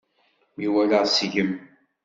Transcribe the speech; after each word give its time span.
Mi 0.57 0.67
waleɣ 0.73 1.03
seg-m. 1.07 1.51